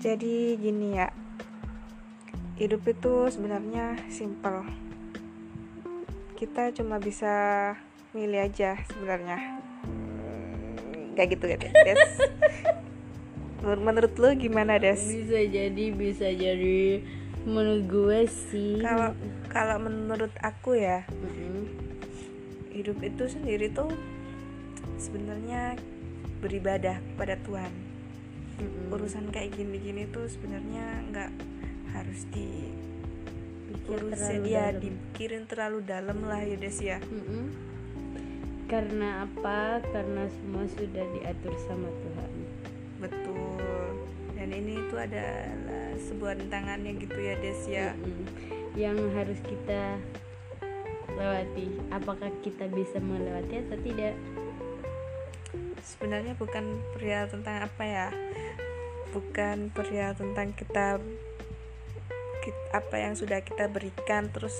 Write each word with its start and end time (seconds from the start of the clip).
jadi 0.00 0.56
gini 0.56 0.96
ya 0.96 1.12
hidup 2.56 2.88
itu 2.88 3.28
sebenarnya 3.28 4.00
simple 4.08 4.64
kita 6.40 6.72
cuma 6.72 6.96
bisa 6.96 7.76
milih 8.16 8.48
aja 8.48 8.80
sebenarnya. 8.88 9.60
Kayak 11.12 11.28
gitu 11.36 11.44
kan 11.52 11.60
Des. 11.84 12.00
Menurut, 13.60 13.82
menurut 13.84 14.14
lo 14.16 14.28
gimana 14.40 14.80
Des? 14.80 15.04
Bisa 15.04 15.36
jadi 15.44 15.84
bisa 15.92 16.32
jadi. 16.32 17.04
Menurut 17.44 17.84
gue 17.92 18.20
sih. 18.24 18.80
Kalau 18.80 19.12
kalau 19.52 19.76
menurut 19.84 20.32
aku 20.40 20.80
ya 20.80 21.04
Mm-mm. 21.12 21.68
hidup 22.72 22.96
itu 23.04 23.28
sendiri 23.28 23.68
tuh 23.68 23.92
sebenarnya 24.96 25.76
beribadah 26.40 27.04
kepada 27.12 27.36
Tuhan 27.44 27.89
Urusan 28.90 29.32
kayak 29.32 29.56
gini-gini 29.56 30.06
tuh 30.10 30.26
sebenarnya 30.28 31.06
nggak 31.10 31.30
harus 31.94 32.26
di 32.30 32.70
urusin 33.90 34.46
terlalu 34.46 34.54
ya 34.54 34.66
dalam. 34.70 34.80
dipikirin 34.82 35.44
terlalu 35.50 35.78
dalam 35.82 36.18
lah 36.26 36.42
ya 36.46 36.56
Des 36.58 36.78
ya. 36.78 36.98
Mm-mm. 37.02 37.44
karena 38.70 39.26
apa? 39.26 39.82
Karena 39.82 40.30
semua 40.30 40.62
sudah 40.70 41.04
diatur 41.18 41.54
sama 41.66 41.90
Tuhan. 41.90 42.32
Betul. 43.02 44.06
Dan 44.38 44.54
ini 44.54 44.78
itu 44.78 44.94
adalah 44.94 45.98
sebuah 45.98 46.38
tantangannya 46.38 47.02
gitu 47.02 47.18
ya 47.18 47.34
Des 47.42 47.62
ya. 47.66 47.98
Mm-mm. 47.98 48.26
yang 48.78 48.94
harus 49.18 49.42
kita 49.42 49.98
lewati. 51.18 51.66
Apakah 51.90 52.30
kita 52.46 52.70
bisa 52.70 53.02
melewati 53.02 53.66
atau 53.66 53.78
tidak 53.82 54.14
sebenarnya 55.84 56.36
bukan 56.36 56.80
perihal 56.94 57.26
tentang 57.28 57.64
apa 57.64 57.82
ya 57.84 58.08
bukan 59.10 59.74
perihal 59.74 60.14
tentang 60.14 60.54
kita, 60.54 61.02
kit- 62.46 62.68
apa 62.70 62.96
yang 62.98 63.18
sudah 63.18 63.42
kita 63.42 63.66
berikan 63.66 64.30
terus 64.30 64.54